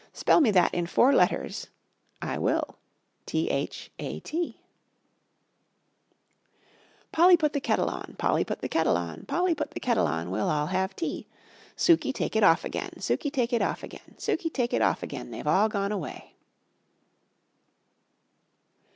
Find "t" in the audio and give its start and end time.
3.27-3.51, 4.21-4.59